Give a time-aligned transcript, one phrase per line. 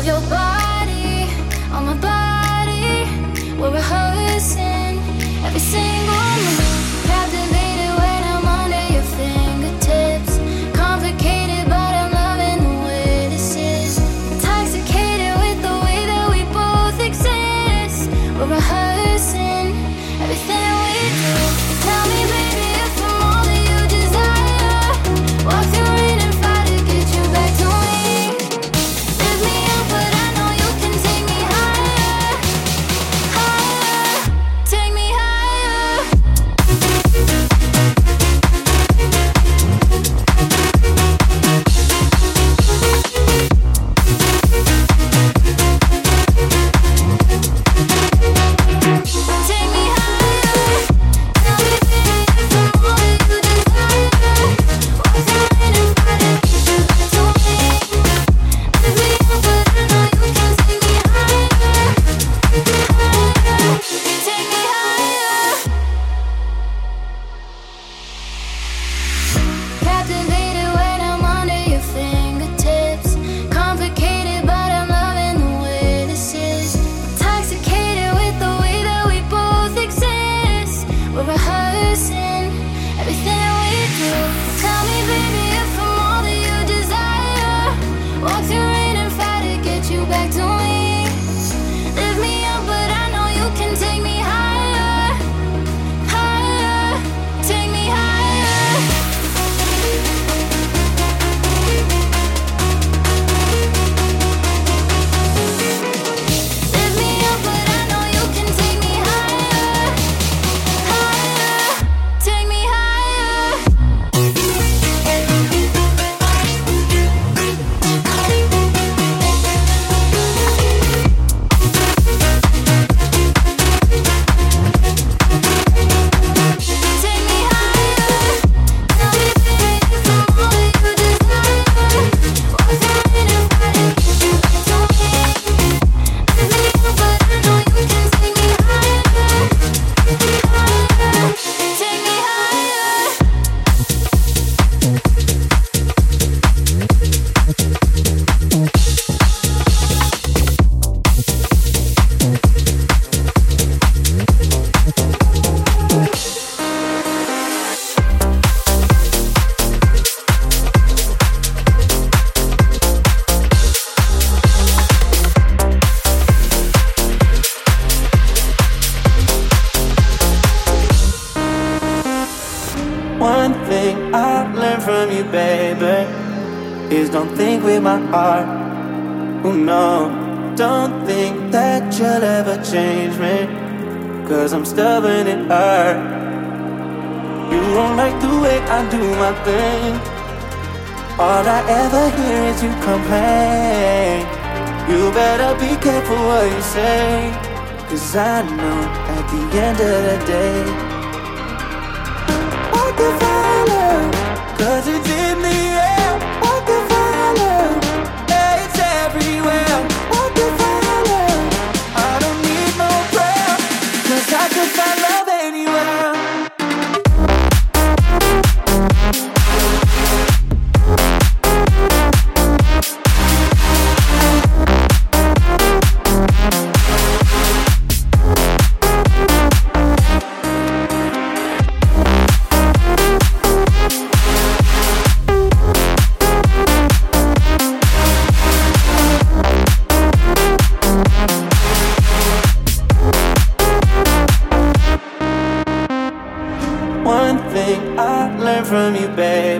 [0.00, 1.28] of your body
[1.72, 3.04] on my body.
[3.60, 4.09] We're a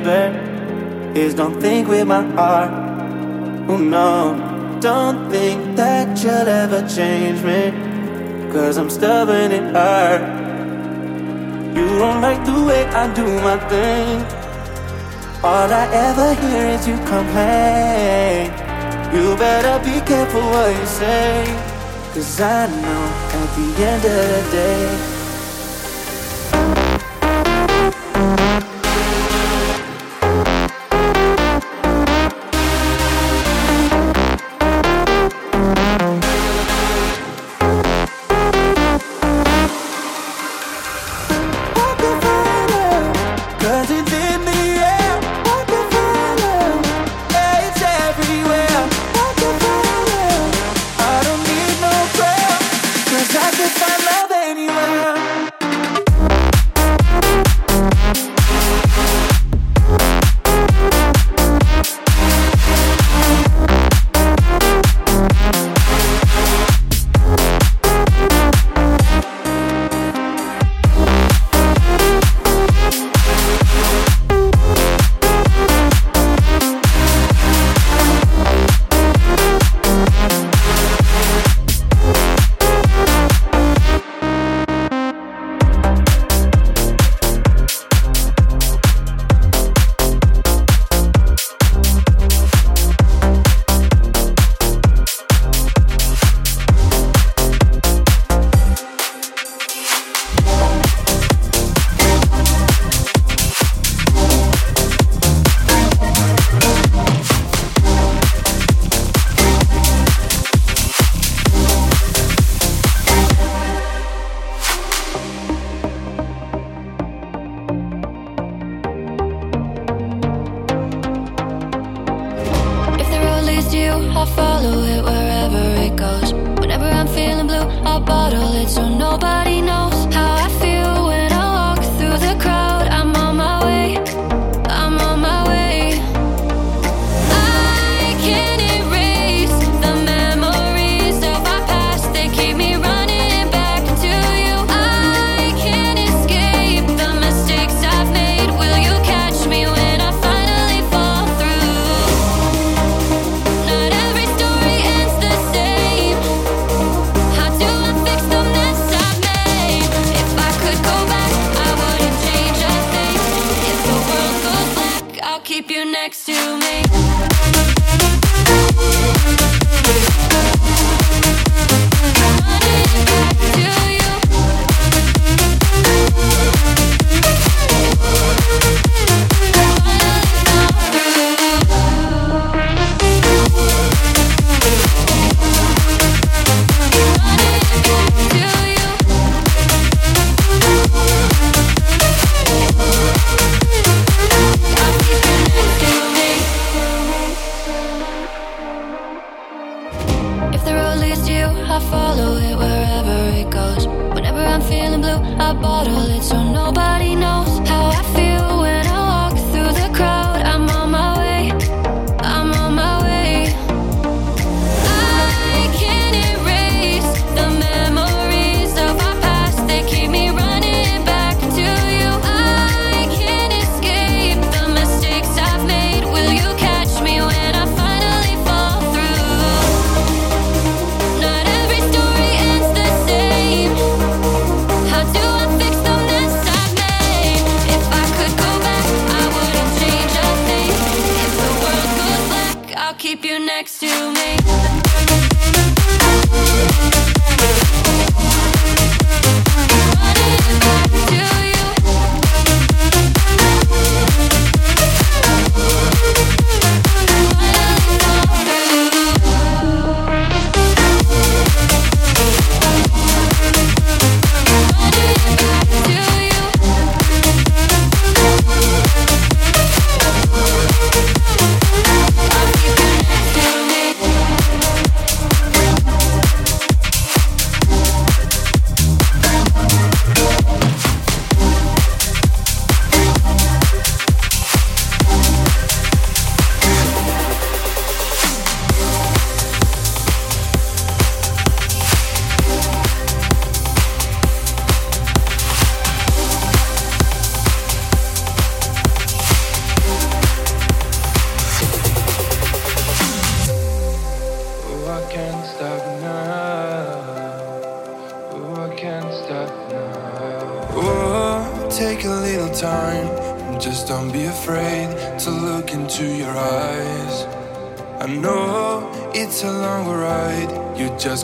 [0.03, 2.71] baby, is don't think with my heart.
[3.69, 7.73] Oh no, don't think that you'll ever change me,
[8.53, 10.23] cause I'm stubborn and hard.
[11.77, 14.23] You don't like the way I do my thing.
[15.43, 18.51] All I ever hear is you complain.
[19.15, 21.45] You better be careful what you say,
[22.13, 23.05] cause I know
[23.39, 25.20] at the end of the day.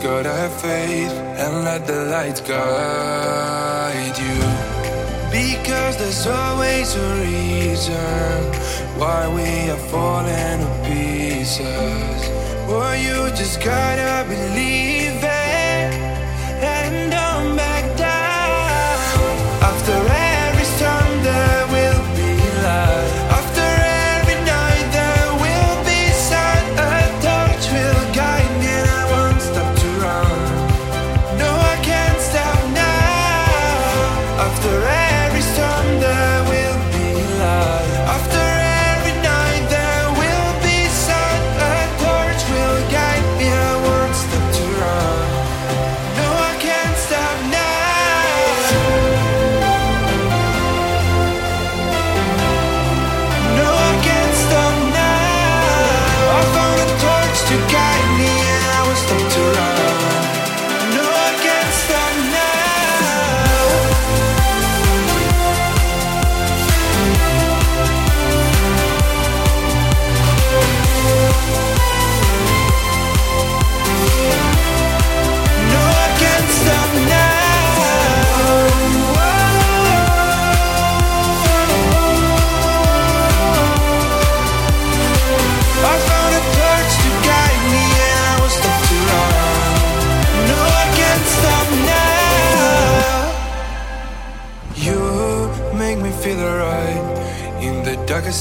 [0.06, 4.38] gotta have faith and let the light guide you.
[5.38, 8.40] Because there's always a reason
[9.00, 12.20] why we are falling to pieces.
[12.74, 14.95] Or you just gotta believe.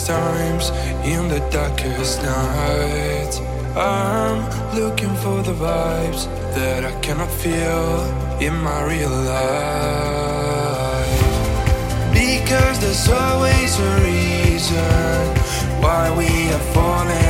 [0.05, 0.69] times,
[1.03, 3.39] in the darkest nights.
[3.75, 4.39] I'm
[4.75, 8.05] looking for the vibes that I cannot feel
[8.39, 9.65] in my real life.
[12.13, 15.25] Because there's always a reason
[15.81, 17.24] why we are falling.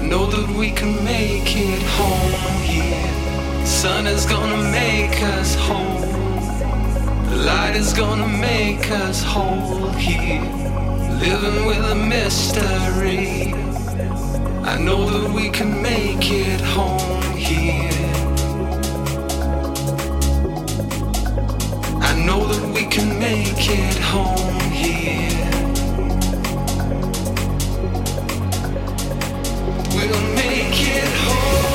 [0.00, 3.66] I know that we can make it home here.
[3.66, 6.00] Sun is gonna make us whole.
[7.44, 10.40] Light is gonna make us whole here.
[11.20, 13.52] Living with a mystery.
[14.64, 17.92] I know that we can make it home here.
[22.00, 25.69] I know that we can make it home here.
[30.10, 31.69] We'll make it home.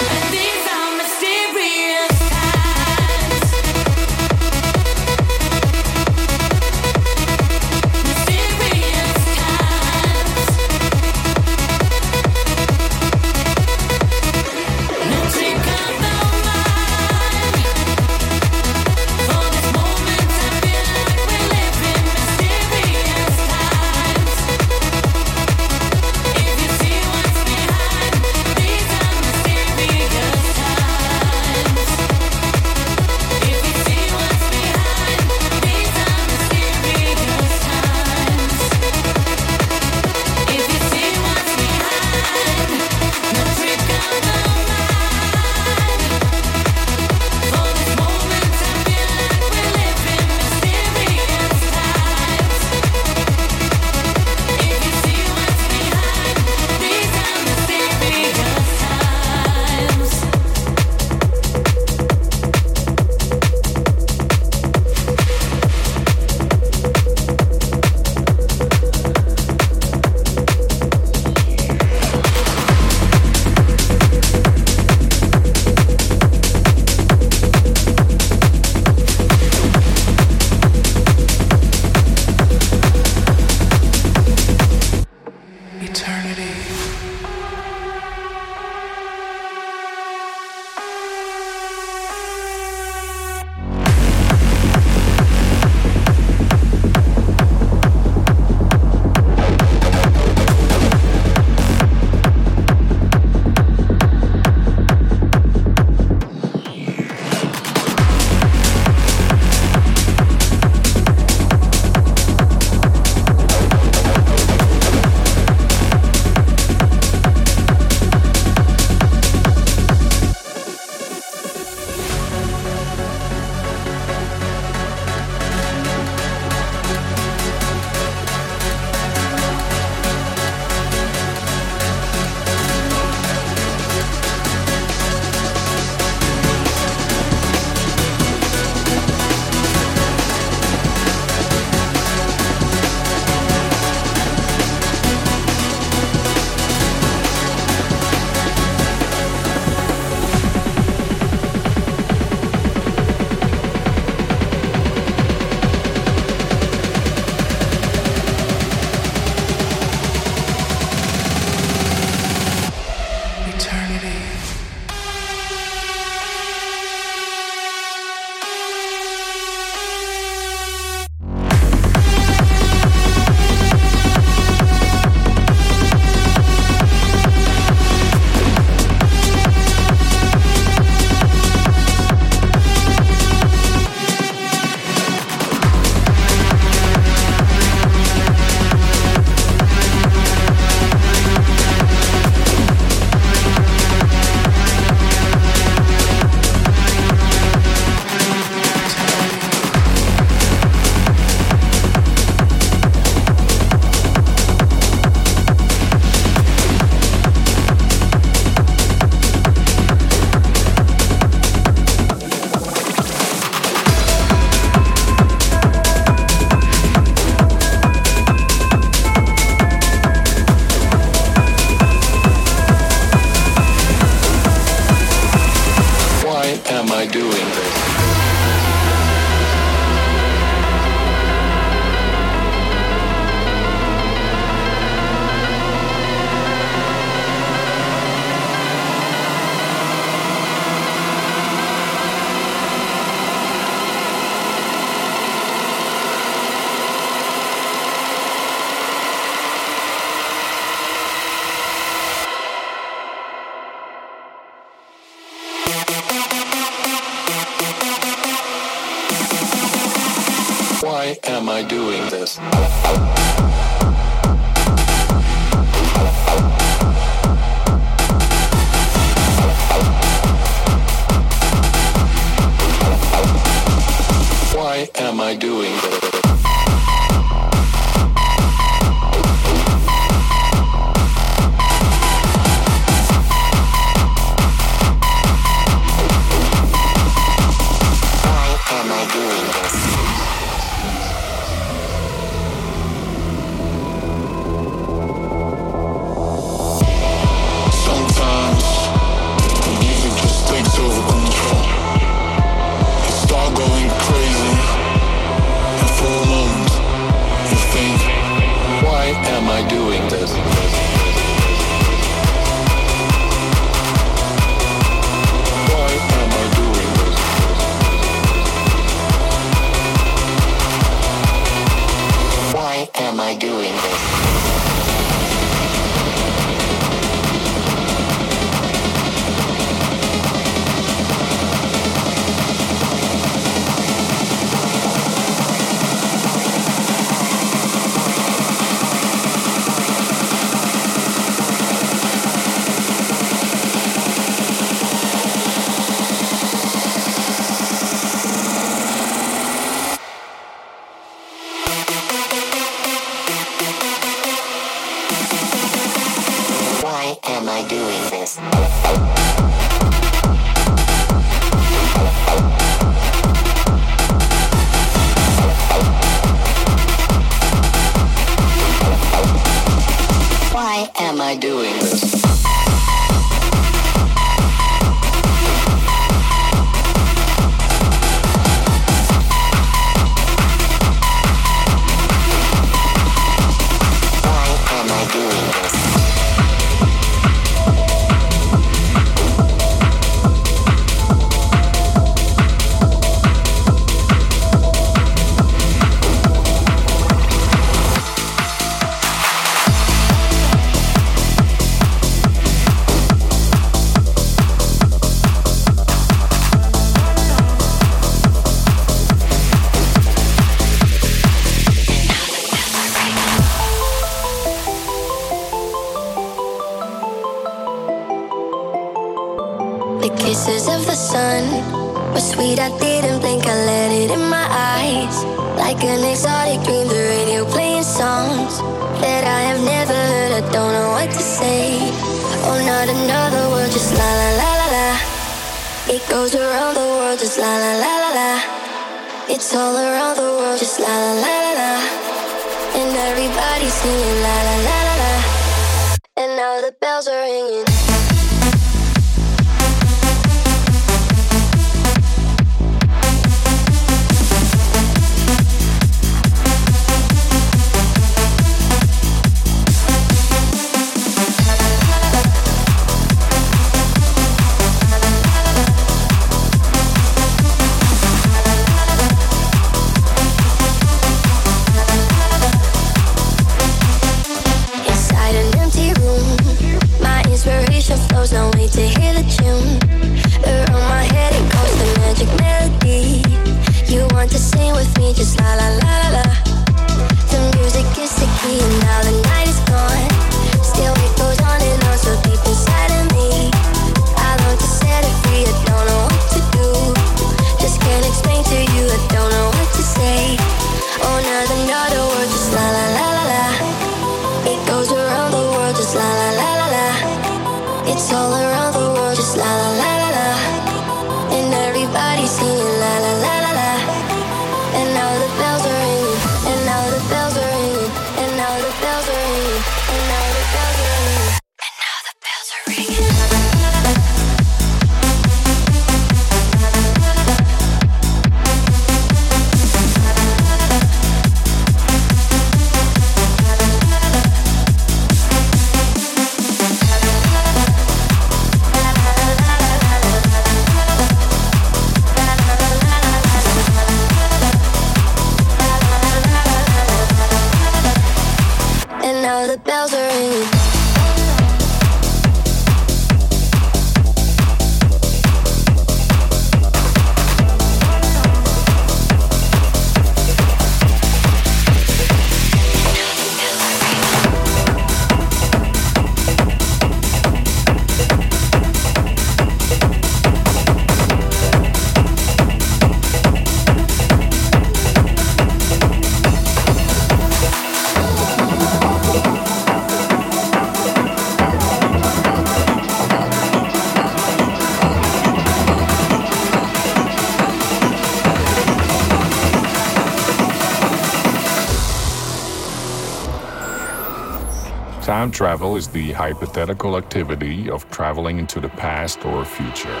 [595.20, 600.00] Time travel is the hypothetical activity of traveling into the past or future.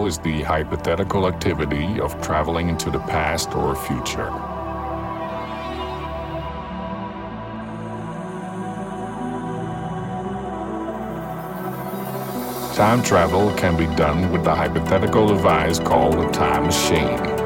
[0.00, 4.30] Travel is the hypothetical activity of traveling into the past or future.
[12.74, 17.39] Time travel can be done with the hypothetical device called a time machine.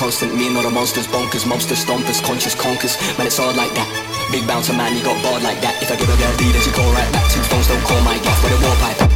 [0.00, 0.34] Constant.
[0.34, 2.96] Me and all the monsters, bonkers, mobsters, stompers, conscious conkers.
[3.18, 3.88] Man, it's hard like that.
[4.32, 5.76] Big bouncer man, you got barred like that.
[5.82, 7.30] If I give a girl D, then she call right back.
[7.30, 9.09] Two phones don't call my gaff with a war pipe.